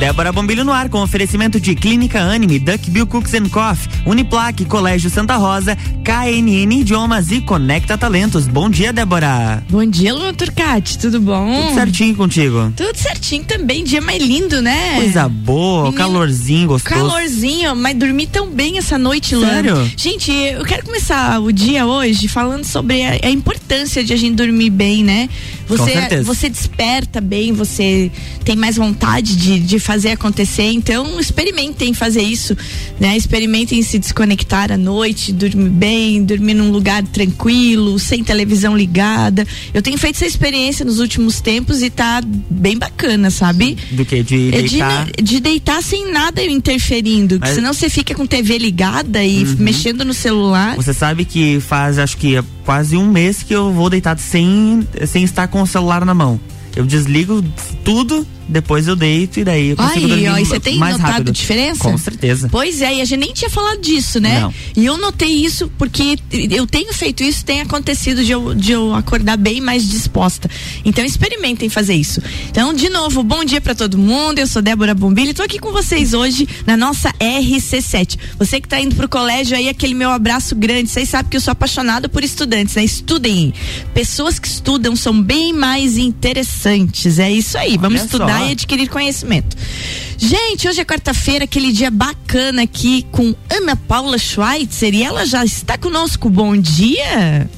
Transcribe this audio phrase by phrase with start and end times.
[0.00, 4.64] Débora Bombilho no ar com oferecimento de Clínica Anime, Duck Bill Cooks and Coffee, Uniplaque,
[4.64, 8.46] Colégio Santa Rosa, KNN Idiomas e Conecta Talentos.
[8.46, 9.62] Bom dia, Débora.
[9.68, 11.66] Bom dia, Luan Turcati, tudo bom?
[11.66, 12.72] Tudo certinho contigo?
[12.74, 14.96] Tudo certinho também, dia mais lindo, né?
[14.96, 16.94] Coisa boa, Menino, calorzinho gostoso.
[16.94, 19.50] Calorzinho, mas dormi tão bem essa noite, Luan.
[19.50, 19.92] Sério?
[19.98, 24.34] Gente, eu quero começar o dia hoje falando sobre a, a importância de a gente
[24.34, 25.28] dormir bem, né?
[25.68, 28.10] Você, você desperta bem, você
[28.44, 30.70] tem mais vontade de, de fazer acontecer.
[30.70, 32.56] Então, experimentem fazer isso,
[33.00, 33.16] né?
[33.16, 39.44] Experimentem se desconectar à noite, dormir bem, dormir num lugar tranquilo, sem televisão ligada.
[39.74, 43.76] Eu tenho feito essa experiência nos últimos tempos e tá bem bacana, sabe?
[43.90, 44.22] Do que?
[44.22, 45.06] De é deitar?
[45.06, 47.38] De, de, deitar sem nada interferindo.
[47.40, 47.56] Mas...
[47.56, 49.56] Senão você fica com TV ligada e uhum.
[49.58, 50.76] mexendo no celular.
[50.76, 55.24] Você sabe que faz, acho que quase um mês que eu vou deitado sem, sem
[55.24, 56.38] estar com o celular na mão.
[56.76, 57.42] Eu desligo
[57.84, 60.96] tudo depois eu deito e daí eu consigo Ai, dormir ó, e você tem mais
[60.96, 61.32] notado rápido.
[61.32, 61.84] diferença?
[61.84, 62.48] Com certeza.
[62.50, 64.40] Pois é, e a gente nem tinha falado disso, né?
[64.40, 64.54] Não.
[64.76, 66.18] E eu notei isso porque
[66.50, 70.50] eu tenho feito isso, tem acontecido de eu, de eu acordar bem mais disposta.
[70.84, 72.20] Então experimentem fazer isso.
[72.50, 74.38] Então, de novo, bom dia para todo mundo.
[74.38, 78.18] Eu sou Débora Bombilho, tô aqui com vocês hoje na nossa RC7.
[78.38, 80.90] Você que tá indo pro colégio aí, aquele meu abraço grande.
[80.90, 82.84] Vocês sabem que eu sou apaixonada por estudantes, né?
[82.84, 83.54] Estudem.
[83.94, 87.18] Pessoas que estudam são bem mais interessantes.
[87.18, 87.76] É isso aí.
[87.76, 89.56] Vamos Olha estudar e adquirir conhecimento.
[90.16, 95.44] Gente, hoje é quarta-feira, aquele dia bacana aqui com Ana Paula Schweitzer e ela já
[95.44, 96.28] está conosco.
[96.28, 97.48] Bom dia!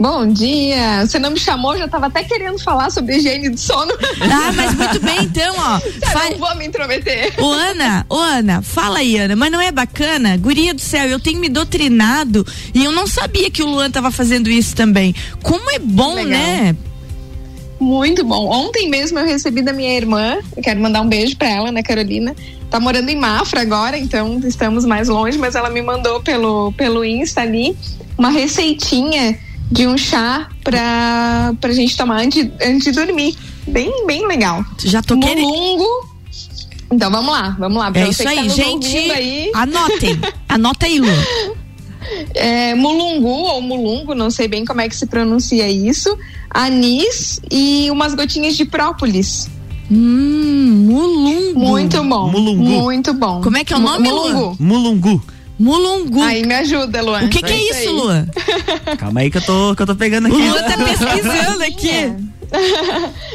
[0.00, 1.06] Bom dia.
[1.06, 3.92] Você não me chamou, já estava até querendo falar sobre higiene de sono.
[4.18, 5.78] Ah, mas muito bem, então, ó.
[6.10, 6.30] Fa...
[6.30, 7.34] Não vou me intrometer.
[7.36, 10.38] Ô, Ana, ô, Ana, fala aí, Ana, mas não é bacana?
[10.38, 14.10] Guria do céu, eu tenho me doutrinado e eu não sabia que o Luan estava
[14.10, 15.14] fazendo isso também.
[15.42, 16.30] Como é bom, Legal.
[16.30, 16.76] né?
[17.80, 18.46] Muito bom.
[18.48, 21.82] Ontem mesmo eu recebi da minha irmã, eu quero mandar um beijo para ela, né,
[21.82, 22.36] Carolina.
[22.70, 27.04] Tá morando em Mafra agora, então estamos mais longe, mas ela me mandou pelo, pelo
[27.04, 27.76] Insta ali
[28.18, 29.38] uma receitinha
[29.72, 33.36] de um chá pra, pra gente tomar antes, antes de dormir.
[33.66, 34.64] Bem, bem legal.
[34.84, 35.48] Já tô querendo.
[35.48, 36.10] Mulungo.
[36.92, 37.90] Então vamos lá, vamos lá.
[37.94, 38.96] é isso aí, tá gente.
[38.96, 39.50] Aí.
[39.54, 40.20] Anotem.
[40.48, 41.06] Anota aí, Lu.
[42.34, 46.16] É, mulungu ou mulungo, não sei bem como é que se pronuncia isso
[46.52, 49.48] anis e umas gotinhas de própolis.
[49.90, 51.58] Hum, mulungu.
[51.58, 52.30] Muito bom.
[52.30, 52.62] Mulungu.
[52.62, 53.40] Muito bom.
[53.40, 54.56] Como é que é o nome, Mulungu?
[54.58, 55.22] Mulungu.
[55.58, 56.22] Mulungu.
[56.22, 57.24] Aí me ajuda, Luan.
[57.24, 58.26] O que, que é isso, Luan?
[58.98, 60.36] Calma aí que eu tô, que eu tô pegando aqui.
[60.36, 62.30] O Luan tá pesquisando aqui.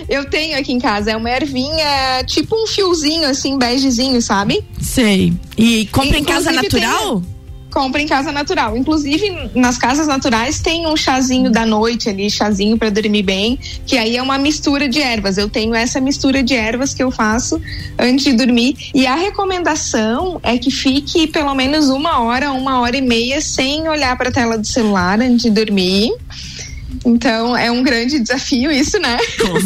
[0.09, 4.63] eu tenho aqui em casa, é uma ervinha, tipo um fiozinho assim, begezinho, sabe?
[4.81, 5.33] Sei.
[5.57, 7.21] E compra em casa natural?
[7.21, 7.34] Tem
[7.75, 8.77] compra em casa natural.
[8.77, 13.97] Inclusive, nas casas naturais tem um chazinho da noite ali, chazinho para dormir bem, que
[13.97, 15.37] aí é uma mistura de ervas.
[15.37, 17.61] Eu tenho essa mistura de ervas que eu faço
[17.99, 18.77] antes de dormir.
[18.95, 23.89] E a recomendação é que fique pelo menos uma hora, uma hora e meia sem
[23.89, 26.13] olhar para a tela do celular antes de dormir.
[27.05, 29.17] Então é um grande desafio isso, né?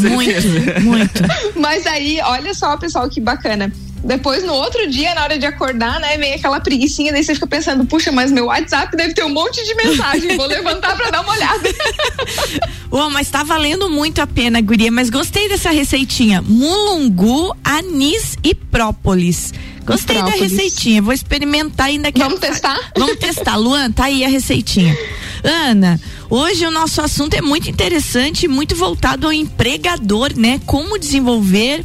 [0.09, 1.21] muito, muito.
[1.55, 3.71] Mas aí, olha só, pessoal, que bacana.
[4.03, 7.47] Depois, no outro dia, na hora de acordar, né, vem aquela preguiçinha, daí você fica
[7.47, 11.21] pensando, puxa, mas meu WhatsApp deve ter um monte de mensagem, vou levantar pra dar
[11.21, 11.69] uma olhada.
[12.91, 16.41] Uou, mas tá valendo muito a pena, guria, mas gostei dessa receitinha.
[16.41, 19.53] Mulungu, anis e própolis.
[19.85, 20.39] Gostei própolis.
[20.39, 22.77] da receitinha, vou experimentar ainda que Vamos testar?
[22.97, 23.55] Vamos testar.
[23.57, 24.95] Luan, tá aí a receitinha.
[25.43, 25.99] Ana,
[26.29, 30.61] hoje o nosso assunto é muito interessante, muito voltado ao empregador, né?
[30.65, 31.83] Como desenvolver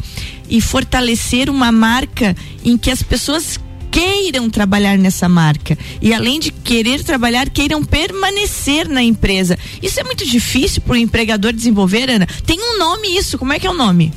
[0.49, 3.59] e fortalecer uma marca em que as pessoas
[3.91, 10.05] queiram trabalhar nessa marca e além de querer trabalhar queiram permanecer na empresa isso é
[10.05, 13.71] muito difícil para o empregador desenvolver Ana tem um nome isso como é que é
[13.71, 14.13] o nome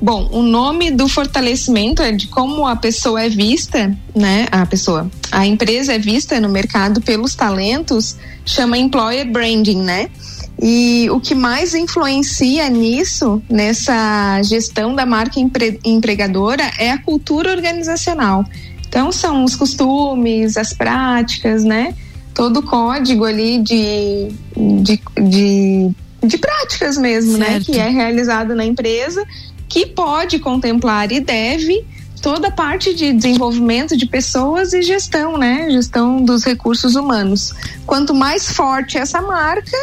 [0.00, 4.46] Bom, o nome do fortalecimento é de como a pessoa é vista, né?
[4.52, 8.14] A pessoa, a empresa é vista no mercado pelos talentos,
[8.44, 10.10] chama employer branding, né?
[10.60, 17.50] E o que mais influencia nisso, nessa gestão da marca empre empregadora, é a cultura
[17.50, 18.44] organizacional.
[18.88, 21.94] Então, são os costumes, as práticas, né?
[22.32, 25.90] Todo o código ali de, de, de,
[26.22, 27.46] de práticas mesmo, né?
[27.46, 27.70] certo.
[27.70, 27.74] né?
[27.74, 29.26] Que é realizado na empresa,
[29.68, 31.84] que pode contemplar e deve
[32.22, 35.68] toda a parte de desenvolvimento de pessoas e gestão, né?
[35.70, 37.52] Gestão dos recursos humanos.
[37.86, 39.76] Quanto mais forte essa marca,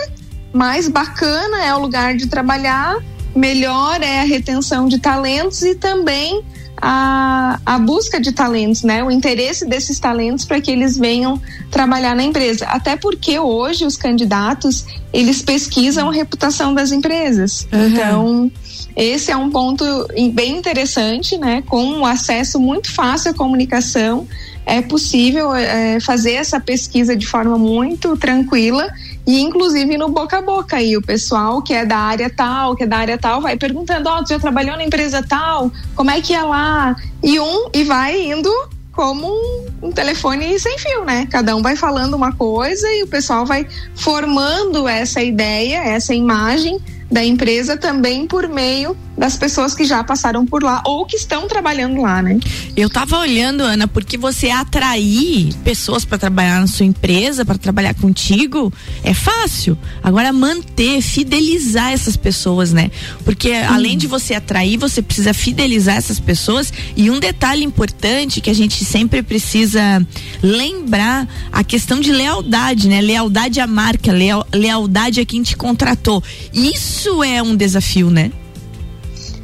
[0.53, 2.97] mais bacana é o lugar de trabalhar,
[3.35, 6.43] melhor é a retenção de talentos e também
[6.77, 9.03] a, a busca de talentos, né?
[9.03, 11.41] O interesse desses talentos para que eles venham
[11.71, 12.65] trabalhar na empresa.
[12.65, 17.67] Até porque hoje os candidatos eles pesquisam a reputação das empresas.
[17.71, 17.87] Uhum.
[17.87, 18.51] Então
[18.95, 19.85] esse é um ponto
[20.33, 21.63] bem interessante, né?
[21.65, 24.27] Com um acesso muito fácil à comunicação,
[24.65, 28.87] é possível é, fazer essa pesquisa de forma muito tranquila
[29.25, 32.83] e inclusive no boca a boca aí o pessoal que é da área tal, que
[32.83, 35.71] é da área tal, vai perguntando, ó, oh, já trabalhou na empresa tal?
[35.95, 36.95] Como é que é lá?
[37.23, 38.51] E um e vai indo
[38.91, 41.27] como um, um, telefone sem fio, né?
[41.31, 43.65] Cada um vai falando uma coisa e o pessoal vai
[43.95, 46.79] formando essa ideia, essa imagem
[47.11, 51.47] da empresa também por meio das pessoas que já passaram por lá ou que estão
[51.47, 52.37] trabalhando lá, né?
[52.75, 57.93] Eu tava olhando, Ana, porque você atrair pessoas para trabalhar na sua empresa, para trabalhar
[57.93, 58.71] contigo,
[59.01, 59.77] é fácil.
[60.03, 62.91] Agora manter, fidelizar essas pessoas, né?
[63.23, 63.65] Porque hum.
[63.69, 68.53] além de você atrair, você precisa fidelizar essas pessoas e um detalhe importante que a
[68.53, 70.05] gente sempre precisa
[70.41, 72.99] lembrar a questão de lealdade, né?
[72.99, 76.21] Lealdade à marca, leal, lealdade a quem te contratou.
[76.53, 78.29] Isso é um desafio, né?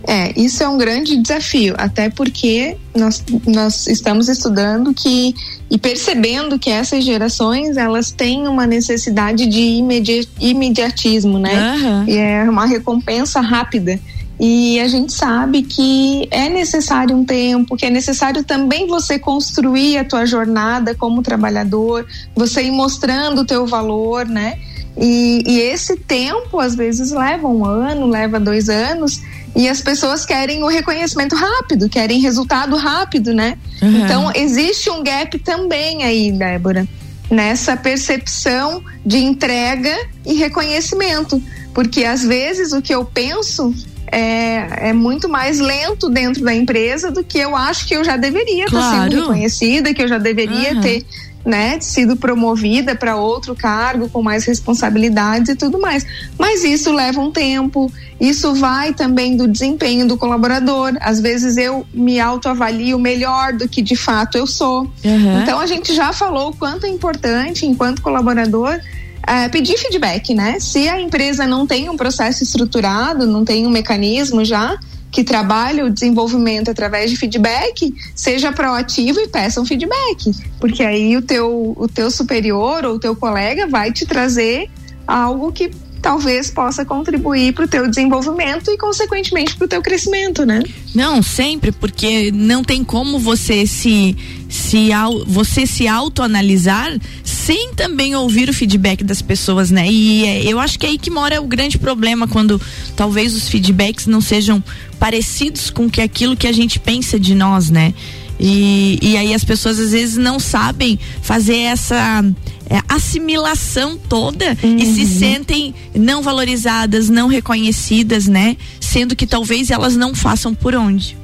[0.09, 5.35] É, isso é um grande desafio, até porque nós, nós estamos estudando que
[5.69, 11.75] e percebendo que essas gerações elas têm uma necessidade de imedi imediatismo, né?
[11.75, 12.05] Uhum.
[12.07, 13.99] E é uma recompensa rápida.
[14.39, 19.99] E a gente sabe que é necessário um tempo, que é necessário também você construir
[19.99, 24.57] a tua jornada como trabalhador, você ir mostrando o teu valor, né?
[24.97, 29.21] E, e esse tempo às vezes leva um ano, leva dois anos,
[29.55, 33.57] e as pessoas querem o reconhecimento rápido, querem resultado rápido, né?
[33.81, 34.05] Uhum.
[34.05, 36.87] Então, existe um gap também aí, Débora,
[37.29, 39.95] nessa percepção de entrega
[40.25, 41.41] e reconhecimento.
[41.73, 43.73] Porque às vezes o que eu penso
[44.11, 48.17] é, é, muito mais lento dentro da empresa do que eu acho que eu já
[48.17, 50.81] deveria estar tá sendo reconhecida, que eu já deveria uhum.
[50.81, 51.05] ter
[51.45, 56.05] né, sido promovida para outro cargo com mais responsabilidades e tudo mais.
[56.37, 60.97] Mas isso leva um tempo, isso vai também do desempenho do colaborador.
[60.99, 64.81] Às vezes eu me autoavalio melhor do que de fato eu sou.
[65.03, 65.41] Uhum.
[65.41, 68.79] Então a gente já falou o quanto é importante, enquanto colaborador,
[69.25, 70.59] é, pedir feedback, né?
[70.59, 74.77] Se a empresa não tem um processo estruturado, não tem um mecanismo já,
[75.11, 81.17] que trabalha o desenvolvimento através de feedback, seja proativo e peça um feedback, porque aí
[81.17, 84.69] o teu, o teu superior ou o teu colega vai te trazer
[85.07, 85.71] algo que
[86.01, 90.63] talvez possa contribuir para o teu desenvolvimento e consequentemente para o teu crescimento, né?
[90.95, 94.15] Não, sempre, porque não tem como você se
[94.49, 94.89] se
[95.27, 99.87] você se autoanalisar sem também ouvir o feedback das pessoas, né?
[99.89, 102.59] E é, eu acho que é aí que mora o grande problema quando
[102.95, 104.61] talvez os feedbacks não sejam
[104.99, 107.93] parecidos com que aquilo que a gente pensa de nós, né?
[108.39, 112.23] E, e aí as pessoas às vezes não sabem fazer essa
[112.69, 114.77] é, assimilação toda uhum.
[114.77, 115.19] e se uhum.
[115.19, 118.57] sentem não valorizadas, não reconhecidas, né?
[118.79, 121.17] Sendo que talvez elas não façam por onde.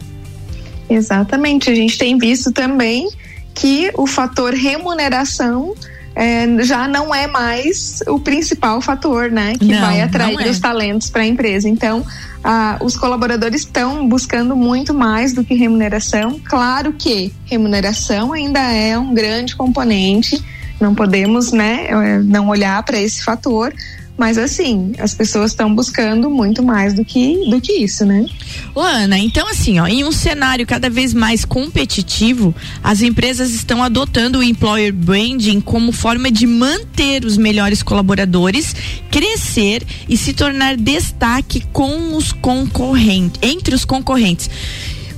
[0.89, 1.69] Exatamente.
[1.69, 3.09] A gente tem visto também
[3.53, 5.73] que o fator remuneração
[6.15, 9.53] é, já não é mais o principal fator, né?
[9.57, 10.49] Que não, vai atrair é.
[10.49, 11.67] os talentos para a empresa.
[11.67, 12.05] Então,
[12.43, 16.39] ah, os colaboradores estão buscando muito mais do que remuneração.
[16.43, 20.41] Claro que remuneração ainda é um grande componente.
[20.79, 23.73] Não podemos, né, eh, não olhar para esse fator,
[24.17, 28.25] mas assim, as pessoas estão buscando muito mais do que, do que isso, né?
[28.73, 33.83] Ô, Ana, então assim, ó, em um cenário cada vez mais competitivo, as empresas estão
[33.83, 38.75] adotando o employer branding como forma de manter os melhores colaboradores,
[39.11, 44.49] crescer e se tornar destaque com os concorrentes, entre os concorrentes.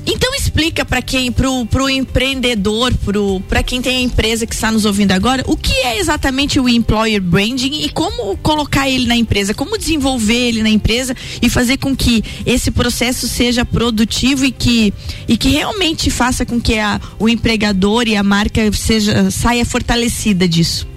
[0.10, 4.72] Então explica para quem, pro, pro empreendedor, pro, para quem tem a empresa que está
[4.72, 9.18] nos ouvindo agora, o que é exatamente o employer branding e como colocar ele na
[9.18, 14.52] empresa, como desenvolver ele na empresa e fazer com que esse processo seja produtivo e
[14.52, 14.94] que
[15.28, 20.48] e que realmente faça com que a, o empregador e a marca seja saia fortalecida
[20.48, 20.88] disso.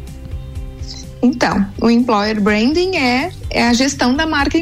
[1.21, 4.57] Então, o employer branding é, é a gestão da marca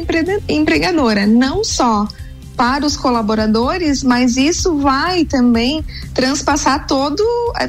[0.49, 2.07] empregadora, não só
[2.59, 5.81] para os colaboradores, mas isso vai também
[6.13, 7.23] transpassar toda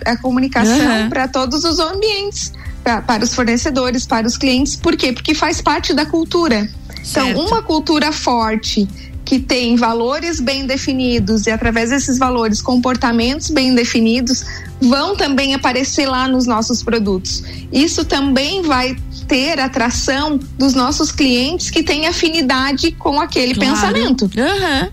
[0.05, 1.09] a, comunicação uhum.
[1.09, 4.75] para todos os ambientes, pra, para os fornecedores, para os clientes.
[4.75, 5.13] Por quê?
[5.13, 6.69] Porque faz parte da cultura.
[6.87, 7.29] Então, certo.
[7.31, 8.89] Então, uma cultura forte
[9.25, 14.45] que tem valores bem definidos e através desses valores comportamentos bem definidos
[14.81, 17.43] vão também aparecer lá nos nossos produtos.
[17.73, 18.97] Isso também vai
[19.29, 23.71] ter atração dos nossos clientes que têm afinidade com aquele claro.
[23.71, 24.23] pensamento.
[24.23, 24.91] Uhum.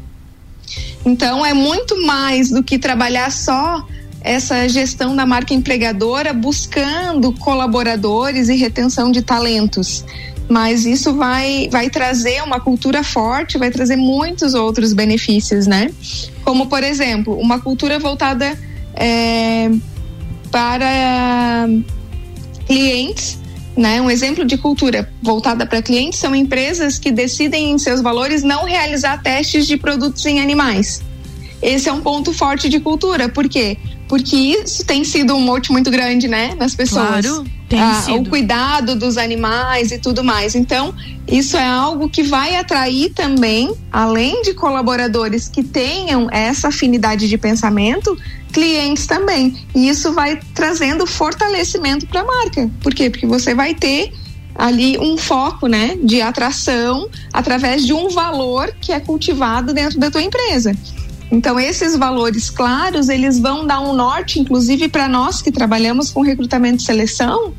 [1.05, 3.85] Então é muito mais do que trabalhar só
[4.21, 10.03] essa gestão da marca empregadora buscando colaboradores e retenção de talentos.
[10.49, 15.91] Mas isso vai, vai trazer uma cultura forte, vai trazer muitos outros benefícios, né?
[16.43, 18.57] Como, por exemplo, uma cultura voltada
[18.95, 19.69] é,
[20.51, 21.67] para
[22.65, 23.39] clientes
[23.77, 24.01] né?
[24.01, 28.65] Um exemplo de cultura voltada para clientes são empresas que decidem em seus valores não
[28.65, 31.01] realizar testes de produtos em animais.
[31.61, 33.77] Esse é um ponto forte de cultura, por quê?
[34.07, 37.25] Porque isso tem sido um mote muito grande, né, nas pessoas.
[37.25, 38.03] Claro, tem ah.
[38.15, 40.55] O cuidado dos animais e tudo mais.
[40.55, 40.93] Então,
[41.27, 47.37] isso é algo que vai atrair também, além de colaboradores que tenham essa afinidade de
[47.37, 48.17] pensamento,
[48.53, 49.55] clientes também.
[49.75, 52.69] E isso vai trazendo fortalecimento para a marca.
[52.81, 53.09] Por quê?
[53.09, 54.13] Porque você vai ter
[54.55, 60.09] ali um foco, né, de atração através de um valor que é cultivado dentro da
[60.09, 60.73] tua empresa.
[61.31, 66.21] Então esses valores claros, eles vão dar um norte inclusive para nós que trabalhamos com
[66.21, 67.53] recrutamento e seleção,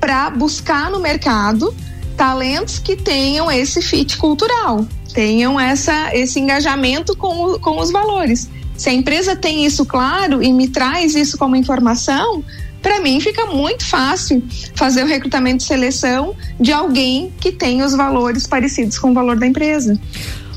[0.00, 1.74] para buscar no mercado
[2.16, 8.48] talentos que tenham esse fit cultural, tenham essa esse engajamento com, o, com os valores.
[8.76, 12.42] Se a empresa tem isso claro e me traz isso como informação,
[12.80, 14.42] para mim fica muito fácil
[14.74, 19.38] fazer o recrutamento e seleção de alguém que tem os valores parecidos com o valor
[19.38, 20.00] da empresa.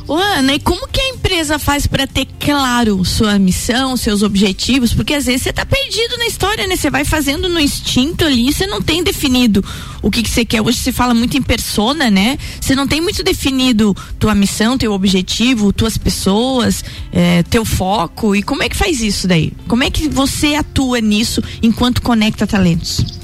[0.08, 4.94] Ana, e como que a empresa faz para ter claro sua missão, seus objetivos?
[4.94, 6.76] Porque às vezes você tá perdido na história, né?
[6.76, 9.64] Você vai fazendo no instinto ali, você não tem definido
[10.02, 10.62] o que que você quer.
[10.62, 12.38] Hoje se fala muito em persona, né?
[12.60, 18.36] Você não tem muito definido tua missão, teu objetivo, tuas pessoas, é, teu foco.
[18.36, 19.54] E como é que faz isso daí?
[19.68, 23.23] Como é que você atua nisso enquanto conecta talentos?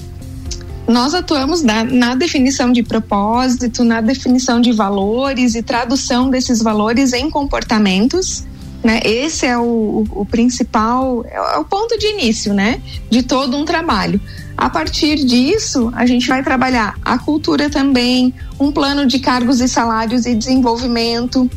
[0.89, 7.13] Nós atuamos na, na, definição de propósito, na definição de valores e tradução desses valores
[7.13, 8.43] em comportamentos.
[8.83, 8.99] Né?
[9.03, 12.81] Esse é o, o principal, é o ponto de início, né?
[13.09, 14.19] De todo um trabalho.
[14.57, 19.67] A partir disso, a gente vai trabalhar a cultura também, um plano de cargos e
[19.67, 21.49] salários e desenvolvimento,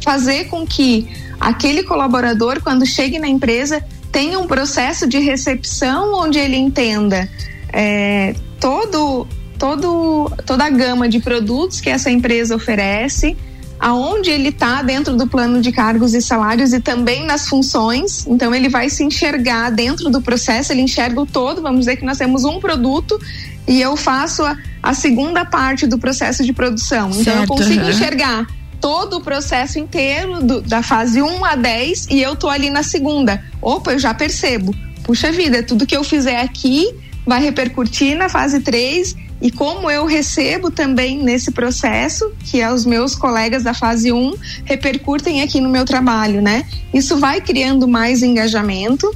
[0.00, 1.08] fazer com que
[1.40, 7.28] aquele colaborador, quando chegue na empresa, tenha um processo de recepção onde ele entenda
[7.72, 9.26] é, todo,
[9.58, 13.36] todo, toda a gama de produtos que essa empresa oferece,
[13.80, 18.26] aonde ele está dentro do plano de cargos e salários e também nas funções.
[18.26, 21.62] Então ele vai se enxergar dentro do processo, ele enxerga o todo.
[21.62, 23.18] Vamos dizer que nós temos um produto
[23.66, 27.10] e eu faço a, a segunda parte do processo de produção.
[27.10, 27.90] Então certo, eu consigo uhum.
[27.90, 28.46] enxergar
[28.80, 32.82] todo o processo inteiro do, da fase 1 a 10 e eu tô ali na
[32.82, 33.42] segunda.
[33.60, 34.74] Opa, eu já percebo.
[35.04, 36.92] Puxa vida, tudo que eu fizer aqui
[37.26, 42.86] vai repercutir na fase 3 e como eu recebo também nesse processo, que é os
[42.86, 46.64] meus colegas da fase 1 repercutem aqui no meu trabalho, né?
[46.94, 49.12] Isso vai criando mais engajamento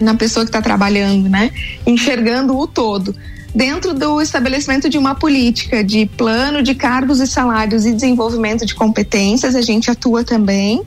[0.00, 1.52] na pessoa que está trabalhando, né?
[1.86, 3.14] Enxergando o todo.
[3.54, 8.74] Dentro do estabelecimento de uma política de plano de cargos e salários e desenvolvimento de
[8.74, 10.82] competências, a gente atua também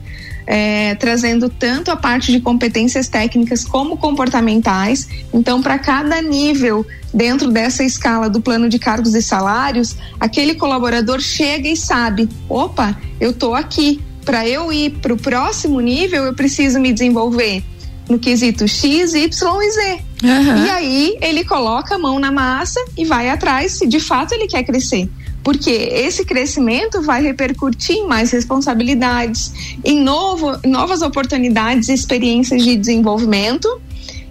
[0.52, 5.08] é, trazendo tanto a parte de competências técnicas como comportamentais.
[5.32, 11.20] Então, para cada nível dentro dessa escala do plano de cargos e salários, aquele colaborador
[11.20, 14.00] chega e sabe: opa, eu estou aqui.
[14.24, 17.62] Para eu ir para o próximo nível, eu preciso me desenvolver
[18.08, 20.00] no quesito X, Y e Z.
[20.22, 20.64] Uhum.
[20.66, 24.48] E aí ele coloca a mão na massa e vai atrás se de fato ele
[24.48, 25.08] quer crescer
[25.42, 29.52] porque esse crescimento vai repercutir em mais responsabilidades,
[29.84, 33.80] em novo, novas oportunidades e experiências de desenvolvimento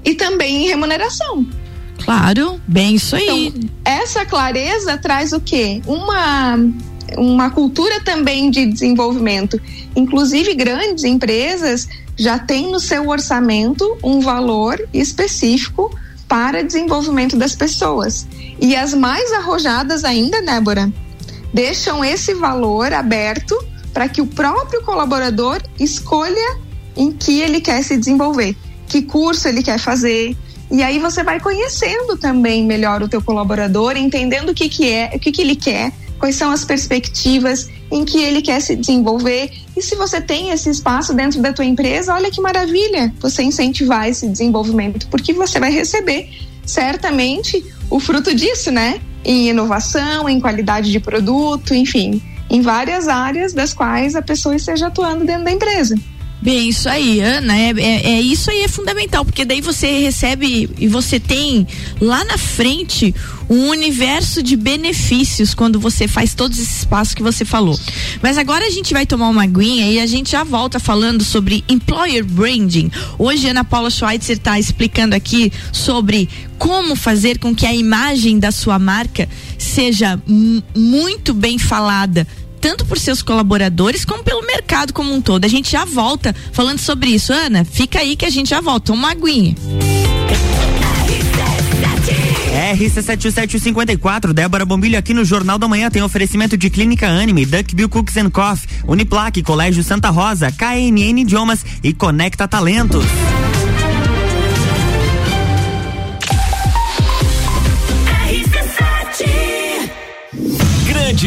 [0.04, 1.46] e também em remuneração.
[2.04, 3.48] Claro, bem isso aí.
[3.48, 5.82] Então, essa clareza traz o quê?
[5.86, 6.58] Uma
[7.18, 9.60] uma cultura também de desenvolvimento.
[9.96, 15.90] Inclusive grandes empresas já têm no seu orçamento um valor específico
[16.30, 18.26] para desenvolvimento das pessoas.
[18.62, 20.94] E as mais arrojadas ainda, Débora,
[21.54, 23.58] deixam esse valor aberto
[23.92, 26.60] para que o próprio colaborador escolha
[26.96, 28.56] em que ele quer se desenvolver,
[28.88, 30.38] que curso ele quer fazer.
[30.72, 35.12] E aí você vai conhecendo também melhor o teu colaborador, entendendo o que, que é,
[35.16, 39.52] o que, que ele quer, quais são as perspectivas em que ele quer se desenvolver.
[39.76, 44.08] E se você tem esse espaço dentro da tua empresa, olha que maravilha você incentivar
[44.08, 46.30] esse desenvolvimento, porque você vai receber
[46.66, 49.02] certamente o fruto disso, né?
[49.24, 54.88] Em inovação, em qualidade de produto, enfim, em várias áreas das quais a pessoa esteja
[54.88, 55.96] atuando dentro da empresa.
[56.42, 60.70] Bem, isso aí, Ana, é, é, é, isso aí é fundamental, porque daí você recebe
[60.78, 61.68] e você tem
[62.00, 63.14] lá na frente
[63.50, 67.78] um universo de benefícios quando você faz todos esses passos que você falou.
[68.22, 71.64] Mas agora a gente vai tomar uma aguinha e a gente já volta falando sobre
[71.68, 72.90] employer branding.
[73.18, 78.52] Hoje Ana Paula Schweitzer está explicando aqui sobre como fazer com que a imagem da
[78.52, 79.28] sua marca
[79.58, 80.22] seja
[80.76, 82.26] muito bem falada
[82.60, 85.46] tanto por seus colaboradores como pelo mercado como um todo.
[85.46, 87.34] A gente já volta falando sobre isso.
[87.34, 88.94] Ana, fica aí que a gente já volta.
[88.94, 89.56] Uma aguinha.
[92.60, 98.18] RC7754, Débora Bombilho aqui no Jornal da Manhã tem oferecimento de Clínica Anime, Duckbill Cooks
[98.18, 103.06] and Coffee, Uniplaque, Colégio Santa Rosa, KNN Idiomas e Conecta Talentos.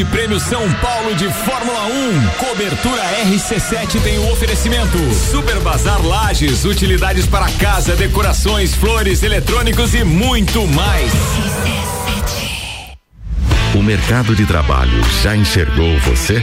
[0.02, 2.28] Grande Prêmio São Paulo de Fórmula 1.
[2.38, 4.99] Cobertura RC7 tem o um oferecimento.
[5.30, 11.12] Super Bazar Lages, utilidades para casa, decorações, flores, eletrônicos e muito mais.
[13.75, 16.42] O mercado de trabalho já enxergou você?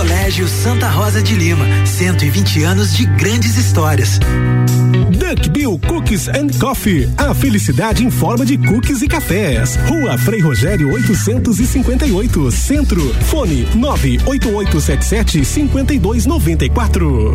[0.00, 4.18] Colégio Santa Rosa de Lima, 120 anos de grandes histórias.
[5.10, 7.06] Duck Bill Cookies and Coffee.
[7.18, 9.76] A felicidade em forma de cookies e cafés.
[9.86, 13.14] Rua Frei Rogério 858, Centro.
[13.26, 17.34] Fone 98877 5294.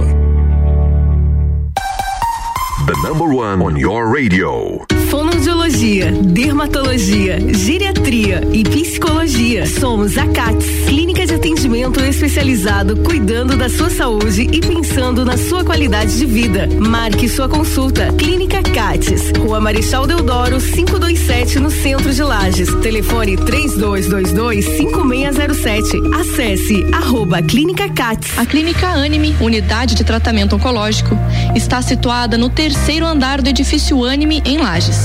[2.87, 4.83] The number one on your radio.
[5.15, 9.65] Fonoaudiologia, dermatologia, geriatria e psicologia.
[9.65, 15.63] Somos a CATS, clínica de atendimento especializado cuidando da sua saúde e pensando na sua
[15.63, 16.67] qualidade de vida.
[16.67, 18.11] Marque sua consulta.
[18.17, 22.75] Clínica CATS, Rua Marechal Deodoro, 527 no centro de Lages.
[22.81, 25.97] Telefone 3222 5607.
[26.19, 28.37] Acesse arroba Clínica CATS.
[28.37, 31.17] A Clínica Anime, unidade de tratamento oncológico,
[31.55, 35.04] está situada no terceiro terceiro andar do edifício Anime em Lages,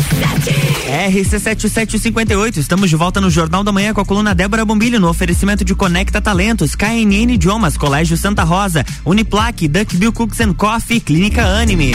[0.91, 5.63] RC7758, estamos de volta no Jornal da Manhã com a coluna Débora Bombilho no oferecimento
[5.63, 11.93] de Conecta Talentos, KNN Idiomas, Colégio Santa Rosa, Uniplaque, Duckbill Cooks and Coffee, Clínica Anime.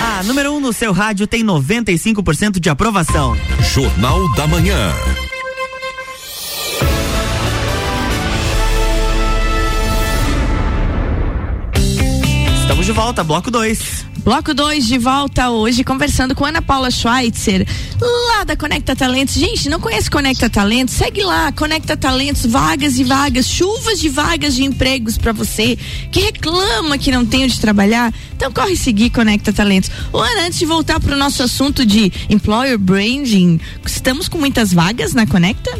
[0.00, 3.36] A número 1 um no seu rádio tem 95% de aprovação.
[3.74, 4.92] Jornal da Manhã.
[13.04, 14.06] Volta, bloco 2.
[14.24, 17.66] Bloco 2 de volta hoje, conversando com Ana Paula Schweitzer,
[18.00, 19.34] lá da Conecta Talentos.
[19.34, 20.94] Gente, não conhece Conecta Talentos?
[20.94, 25.76] Segue lá, Conecta Talentos, vagas e vagas, chuvas de vagas de empregos para você
[26.10, 28.10] que reclama que não tem onde trabalhar.
[28.34, 29.90] Então corre seguir Conecta Talentos.
[30.10, 34.72] Ô, Ana, antes de voltar para o nosso assunto de employer branding, estamos com muitas
[34.72, 35.78] vagas na Conecta?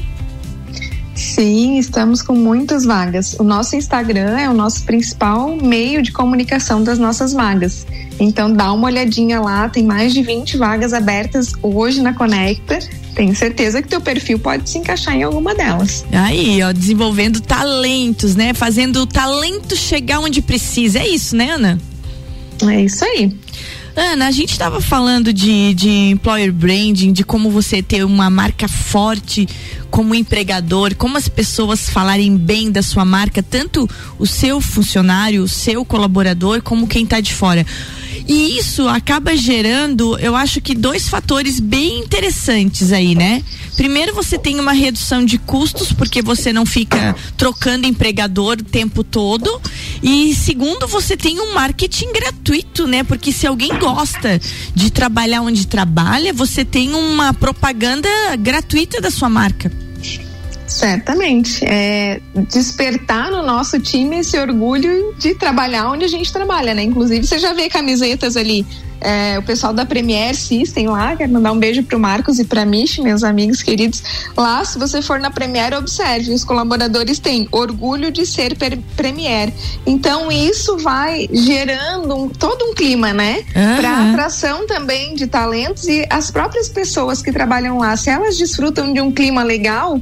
[1.14, 3.34] Sim, estamos com muitas vagas.
[3.38, 7.86] O nosso Instagram é o nosso principal meio de comunicação das nossas vagas.
[8.18, 12.78] Então dá uma olhadinha lá, tem mais de 20 vagas abertas hoje na Conecta.
[13.14, 16.04] Tenho certeza que teu perfil pode se encaixar em alguma delas.
[16.10, 18.52] Aí, ó, desenvolvendo talentos, né?
[18.52, 20.98] Fazendo o talento chegar onde precisa.
[20.98, 21.78] É isso, né, Ana?
[22.62, 23.32] É isso aí.
[23.96, 28.66] Ana, a gente estava falando de, de employer branding, de como você ter uma marca
[28.66, 29.46] forte
[29.94, 35.48] como empregador, como as pessoas falarem bem da sua marca, tanto o seu funcionário, o
[35.48, 37.64] seu colaborador, como quem está de fora.
[38.26, 43.40] E isso acaba gerando, eu acho que dois fatores bem interessantes aí, né?
[43.76, 49.04] Primeiro, você tem uma redução de custos, porque você não fica trocando empregador o tempo
[49.04, 49.60] todo.
[50.02, 53.04] E segundo, você tem um marketing gratuito, né?
[53.04, 54.40] Porque se alguém gosta
[54.74, 59.83] de trabalhar onde trabalha, você tem uma propaganda gratuita da sua marca.
[60.74, 61.64] Certamente.
[61.64, 66.82] É despertar no nosso time esse orgulho de trabalhar onde a gente trabalha, né?
[66.82, 68.66] Inclusive, você já vê camisetas ali.
[69.00, 72.64] É, o pessoal da Premier System lá, quero mandar um beijo pro Marcos e pra
[72.64, 74.02] Michi, meus amigos queridos.
[74.34, 78.56] Lá, se você for na Premier, observe, os colaboradores têm orgulho de ser
[78.96, 79.52] Premier.
[79.84, 83.44] Então, isso vai gerando um, todo um clima, né?
[83.54, 83.76] Uhum.
[83.76, 88.92] Para atração também de talentos e as próprias pessoas que trabalham lá, se elas desfrutam
[88.92, 90.00] de um clima legal,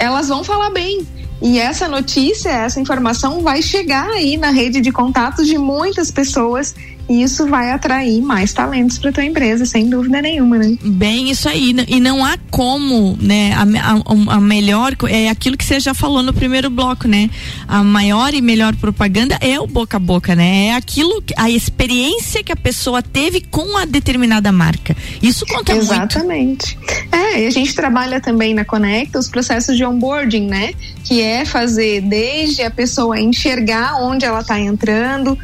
[0.00, 1.06] elas vão falar bem.
[1.42, 6.74] E essa notícia, essa informação vai chegar aí na rede de contatos de muitas pessoas
[7.10, 10.78] e isso vai atrair mais talentos para tua empresa, sem dúvida nenhuma, né?
[10.80, 11.74] Bem, isso aí.
[11.88, 13.52] E não há como, né?
[13.52, 17.28] A, a, a, melhor é aquilo que você já falou no primeiro bloco, né?
[17.66, 20.66] A maior e melhor propaganda é o boca a boca, né?
[20.66, 24.96] É aquilo, a experiência que a pessoa teve com a determinada marca.
[25.20, 26.16] Isso conta Exatamente.
[26.38, 26.66] muito.
[26.66, 26.78] Exatamente.
[27.10, 30.74] É, e a gente trabalha também na Conecta os processos de onboarding, né?
[31.02, 35.36] Que é fazer desde a pessoa enxergar onde ela está entrando,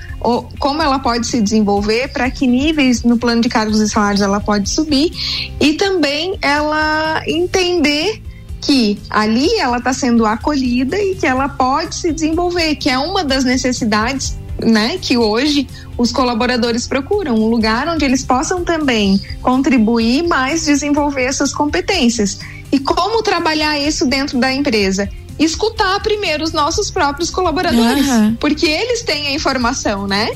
[0.59, 4.41] como ela pode se desenvolver, para que níveis no plano de cargos e salários ela
[4.41, 5.13] pode subir
[5.61, 8.21] e também ela entender
[8.61, 13.23] que ali ela está sendo acolhida e que ela pode se desenvolver, que é uma
[13.23, 20.27] das necessidades né, que hoje os colaboradores procuram, um lugar onde eles possam também contribuir,
[20.27, 22.39] mais desenvolver essas competências.
[22.73, 25.09] E como trabalhar isso dentro da empresa?
[25.39, 28.37] Escutar primeiro os nossos próprios colaboradores, uhum.
[28.37, 30.31] porque eles têm a informação, né?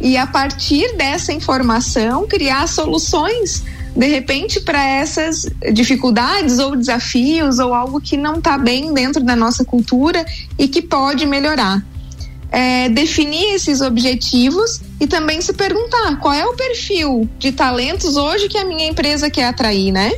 [0.00, 3.62] E a partir dessa informação, criar soluções,
[3.94, 9.36] de repente, para essas dificuldades ou desafios ou algo que não está bem dentro da
[9.36, 10.24] nossa cultura
[10.58, 11.84] e que pode melhorar.
[12.52, 18.48] É, definir esses objetivos e também se perguntar qual é o perfil de talentos hoje
[18.48, 20.10] que a minha empresa quer atrair, né?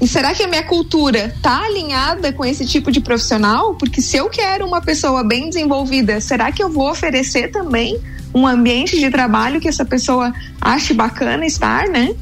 [0.00, 3.74] E será que a minha cultura tá alinhada com esse tipo de profissional?
[3.74, 8.00] Porque se eu quero uma pessoa bem desenvolvida, será que eu vou oferecer também
[8.34, 12.14] um ambiente de trabalho que essa pessoa ache bacana estar, né?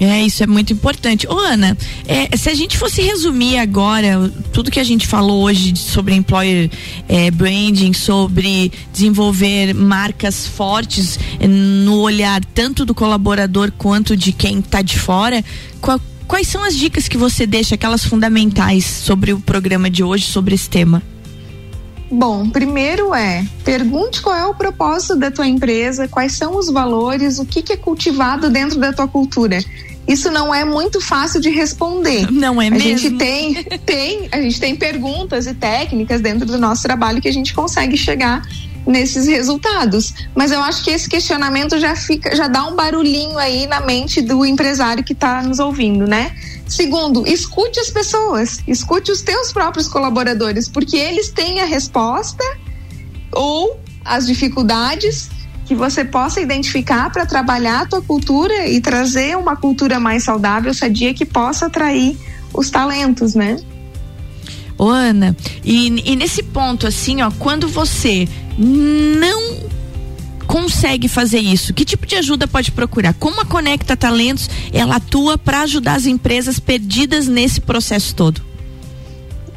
[0.00, 1.26] É, isso é muito importante.
[1.28, 5.76] Ô, Ana, é, se a gente fosse resumir agora tudo que a gente falou hoje
[5.76, 6.68] sobre employer
[7.08, 14.58] é, branding, sobre desenvolver marcas fortes é, no olhar tanto do colaborador quanto de quem
[14.58, 15.44] está de fora,
[15.80, 20.24] qual, Quais são as dicas que você deixa, aquelas fundamentais sobre o programa de hoje,
[20.24, 21.02] sobre esse tema?
[22.10, 27.38] Bom, primeiro é pergunte qual é o propósito da tua empresa, quais são os valores,
[27.38, 29.58] o que, que é cultivado dentro da tua cultura.
[30.06, 32.28] Isso não é muito fácil de responder.
[32.30, 32.94] Não é a mesmo?
[32.94, 37.28] A gente tem, tem, a gente tem perguntas e técnicas dentro do nosso trabalho que
[37.28, 38.46] a gente consegue chegar
[38.86, 40.14] nesses resultados.
[40.34, 44.20] Mas eu acho que esse questionamento já fica, já dá um barulhinho aí na mente
[44.20, 46.34] do empresário que está nos ouvindo, né?
[46.66, 52.44] Segundo, escute as pessoas, escute os teus próprios colaboradores, porque eles têm a resposta
[53.32, 55.30] ou as dificuldades
[55.66, 60.74] que você possa identificar para trabalhar a tua cultura e trazer uma cultura mais saudável,
[60.74, 62.18] sadia que possa atrair
[62.52, 63.56] os talentos, né?
[64.76, 69.64] Ô Ana, e, e nesse ponto assim, ó, quando você não
[70.46, 71.72] consegue fazer isso?
[71.72, 73.14] Que tipo de ajuda pode procurar?
[73.14, 78.42] Como a Conecta Talentos ela atua para ajudar as empresas perdidas nesse processo todo?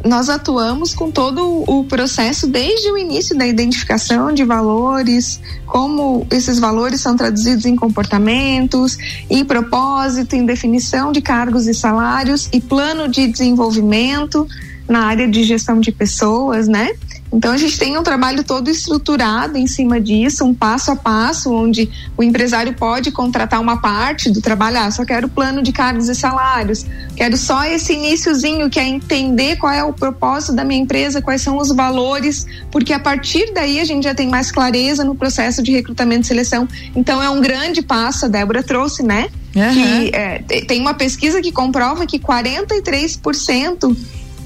[0.05, 6.59] Nós atuamos com todo o processo desde o início da identificação de valores, como esses
[6.59, 8.97] valores são traduzidos em comportamentos,
[9.29, 14.47] em propósito, em definição de cargos e salários e plano de desenvolvimento
[14.87, 16.89] na área de gestão de pessoas, né?
[17.31, 21.53] Então a gente tem um trabalho todo estruturado em cima disso, um passo a passo,
[21.53, 26.07] onde o empresário pode contratar uma parte do trabalho, ah, só quero plano de cargos
[26.07, 30.81] e salários, quero só esse iníciozinho que é entender qual é o propósito da minha
[30.81, 35.03] empresa, quais são os valores, porque a partir daí a gente já tem mais clareza
[35.03, 36.67] no processo de recrutamento e seleção.
[36.95, 39.27] Então é um grande passo, a Débora trouxe, né?
[39.53, 39.73] Uhum.
[39.73, 43.97] Que é, tem uma pesquisa que comprova que 43%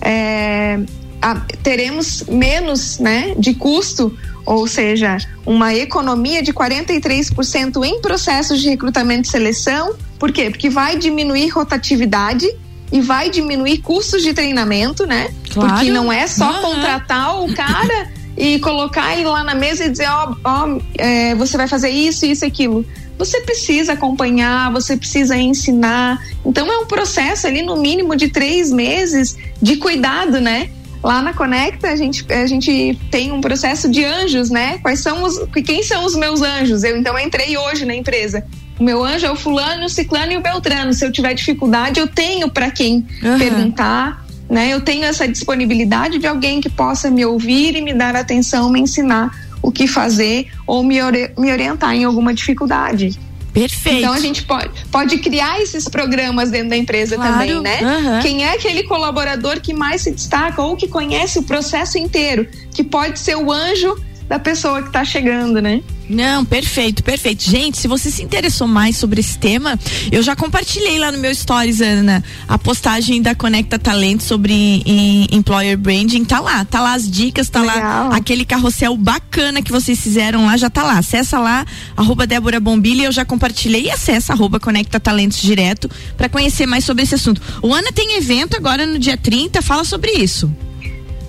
[0.01, 0.79] é,
[1.21, 8.69] a, teremos menos né, de custo, ou seja, uma economia de 43% em processos de
[8.69, 9.95] recrutamento e seleção.
[10.17, 10.49] Por quê?
[10.49, 12.47] Porque vai diminuir rotatividade
[12.91, 15.33] e vai diminuir custos de treinamento, né?
[15.53, 15.73] Claro.
[15.73, 16.61] Porque não é só uhum.
[16.61, 21.35] contratar o cara e colocar ele lá na mesa e dizer, ó, oh, oh, é,
[21.35, 22.85] você vai fazer isso, isso, aquilo.
[23.17, 26.19] Você precisa acompanhar, você precisa ensinar.
[26.45, 30.69] Então é um processo ali no mínimo de três meses de cuidado, né?
[31.03, 34.77] Lá na Conecta a gente, a gente tem um processo de anjos, né?
[34.79, 35.39] Quais são os.
[35.65, 36.83] Quem são os meus anjos?
[36.83, 38.45] Eu então entrei hoje na empresa.
[38.79, 40.93] O meu anjo é o fulano, o ciclano e o beltrano.
[40.93, 43.37] Se eu tiver dificuldade, eu tenho para quem uhum.
[43.37, 44.67] perguntar, né?
[44.73, 48.81] Eu tenho essa disponibilidade de alguém que possa me ouvir e me dar atenção, me
[48.81, 50.97] ensinar o que fazer ou me,
[51.37, 53.17] me orientar em alguma dificuldade.
[53.53, 53.99] Perfeito.
[53.99, 57.31] Então a gente pode, pode criar esses programas dentro da empresa claro.
[57.31, 57.79] também, né?
[57.81, 58.21] Uhum.
[58.21, 62.83] Quem é aquele colaborador que mais se destaca ou que conhece o processo inteiro, que
[62.83, 63.95] pode ser o anjo
[64.31, 65.81] da pessoa que está chegando, né?
[66.09, 67.43] Não, perfeito, perfeito.
[67.43, 69.77] Gente, se você se interessou mais sobre esse tema,
[70.09, 74.53] eu já compartilhei lá no meu Stories, Ana, a postagem da Conecta Talento sobre
[74.85, 76.23] em, Employer Branding.
[76.23, 78.07] Tá lá, tá lá as dicas, tá Legal.
[78.07, 80.97] lá aquele carrossel bacana que vocês fizeram lá, já tá lá.
[80.97, 81.65] Acessa lá,
[81.97, 86.85] arroba Débora Bombilha, eu já compartilhei e acessa arroba Conecta Talentos direto para conhecer mais
[86.85, 87.41] sobre esse assunto.
[87.61, 90.49] O Ana tem evento agora no dia 30, fala sobre isso.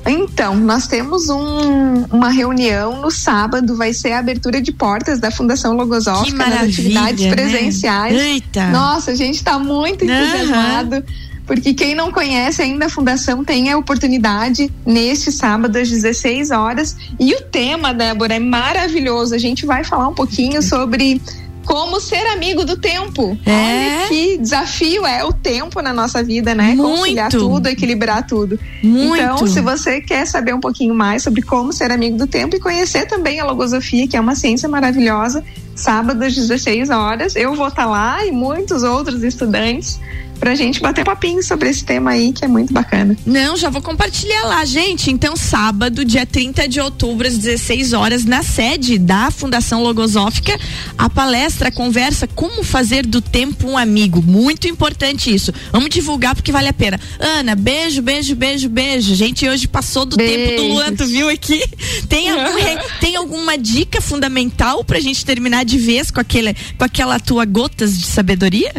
[0.06, 5.30] Então, nós temos um, uma reunião no sábado, vai ser a abertura de portas da
[5.30, 7.30] Fundação Logosófica nas atividades né?
[7.30, 8.14] presenciais.
[8.14, 8.32] Né?
[8.32, 8.66] Eita.
[8.70, 10.96] Nossa, a gente está muito entusiasmado.
[10.96, 11.32] Uhum.
[11.46, 16.96] Porque quem não conhece ainda a Fundação tem a oportunidade neste sábado às 16 horas.
[17.18, 19.34] E o tema, Débora, é maravilhoso.
[19.34, 21.20] A gente vai falar um pouquinho sobre
[21.64, 23.38] como ser amigo do tempo.
[23.46, 23.50] É.
[23.52, 26.74] Olha que desafio é o tempo na nossa vida, né?
[26.74, 26.82] Muito.
[26.82, 28.58] Conciliar tudo, equilibrar tudo.
[28.82, 29.14] Muito.
[29.14, 32.60] Então, se você quer saber um pouquinho mais sobre como ser amigo do tempo e
[32.60, 35.44] conhecer também a logosofia, que é uma ciência maravilhosa,
[35.74, 39.98] sábado às 16 horas, eu vou estar tá lá e muitos outros estudantes
[40.42, 43.16] pra gente bater papinho sobre esse tema aí, que é muito bacana.
[43.24, 45.08] Não, já vou compartilhar lá, gente.
[45.08, 50.58] Então, sábado, dia 30 de outubro, às 16 horas, na sede da Fundação Logosófica,
[50.98, 54.20] a palestra, a conversa Como Fazer do Tempo um Amigo.
[54.20, 55.54] Muito importante isso.
[55.70, 56.98] Vamos divulgar porque vale a pena.
[57.20, 59.14] Ana, beijo, beijo, beijo, beijo.
[59.14, 60.36] Gente, hoje passou do Beijos.
[60.36, 61.62] tempo do Luan, tu viu aqui?
[62.08, 62.58] Tem, algum,
[62.98, 67.96] tem alguma dica fundamental pra gente terminar de vez com, aquele, com aquela tua gotas
[67.96, 68.72] de sabedoria?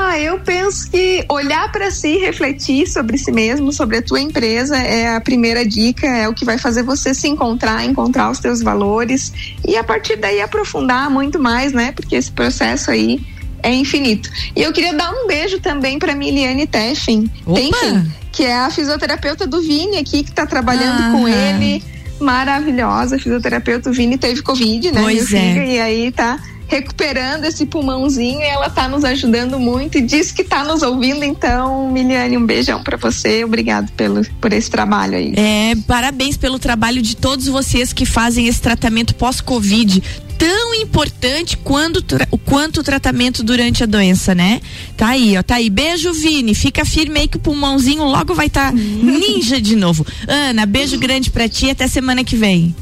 [0.00, 4.76] Ah, eu penso que olhar para si, refletir sobre si mesmo, sobre a tua empresa
[4.76, 8.62] é a primeira dica, é o que vai fazer você se encontrar, encontrar os teus
[8.62, 9.32] valores
[9.66, 11.92] e a partir daí aprofundar muito mais, né?
[11.92, 13.20] Porque esse processo aí
[13.62, 14.30] é infinito.
[14.54, 19.46] E eu queria dar um beijo também para Miliane Teffen, Teffen, que é a fisioterapeuta
[19.46, 21.82] do Vini aqui que está trabalhando ah, com ele.
[22.20, 23.90] Maravilhosa, fisioterapeuta.
[23.90, 25.02] O Vini teve Covid, né?
[25.02, 25.74] Pois é.
[25.74, 30.42] E aí tá recuperando esse pulmãozinho e ela está nos ajudando muito e diz que
[30.42, 31.24] está nos ouvindo.
[31.24, 33.42] Então, Miliane, um beijão para você.
[33.42, 35.32] Obrigado pelo, por esse trabalho aí.
[35.34, 40.02] É, parabéns pelo trabalho de todos vocês que fazem esse tratamento pós-Covid
[40.38, 44.60] tão importante quanto, o quanto o tratamento durante a doença, né?
[44.96, 45.68] Tá aí, ó, tá aí.
[45.68, 46.54] Beijo, Vini.
[46.54, 50.06] Fica firme aí que o pulmãozinho logo vai estar tá ninja de novo.
[50.28, 52.74] Ana, beijo grande pra ti até semana que vem.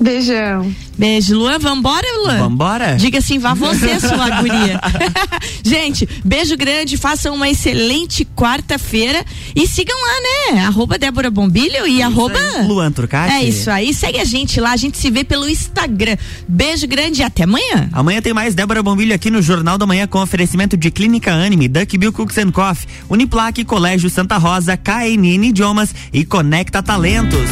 [0.00, 0.74] Beijão.
[0.96, 1.58] Beijo, Luan.
[1.58, 2.38] Vambora, Luan?
[2.38, 2.96] Vambora.
[2.96, 4.80] Diga assim, vá você, sua guria.
[5.62, 10.60] Gente, beijo grande, façam uma excelente quarta-feira e sigam lá, né?
[10.64, 12.38] Arroba Débora Bombilho e arroba...
[12.66, 13.32] Luan Turcati.
[13.32, 16.16] É isso aí, segue a gente lá, a gente se vê pelo Instagram.
[16.48, 17.88] Beijo grande e até amanhã.
[17.92, 21.68] Amanhã tem mais Débora Bombilho aqui no Jornal da Manhã com oferecimento de Clínica Anime,
[21.68, 27.48] Duck Bill Cooks and Coffee, Uniplaque, Colégio Santa Rosa, KNN Idiomas e Conecta Talentos.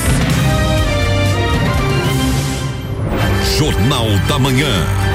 [3.59, 5.08] Jornal da Manhã.